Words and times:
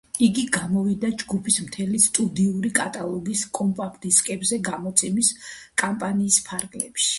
იგი 0.25 0.43
გამოვიდა 0.53 1.11
ჯგუფის 1.23 1.57
მთელი 1.65 1.99
სტუდიური 2.05 2.71
კატალოგის 2.79 3.45
კომპაქტ-დისკებზე 3.59 4.61
გამოცემის 4.73 5.33
კამპანიის 5.85 6.45
ფარგლებში. 6.51 7.09